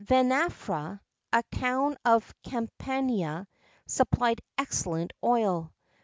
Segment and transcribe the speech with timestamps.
[0.03, 0.99] [XII 36] Venafra,
[1.31, 3.45] a town of Campania,
[3.85, 5.71] supplied excellent oil.